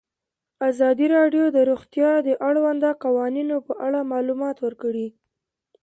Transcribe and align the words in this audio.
ازادي 0.69 1.05
راډیو 1.15 1.45
د 1.55 1.57
روغتیا 1.69 2.11
د 2.27 2.29
اړونده 2.47 2.89
قوانینو 3.03 3.55
په 3.67 3.73
اړه 3.85 3.99
معلومات 4.11 4.57
ورکړي. 4.65 5.07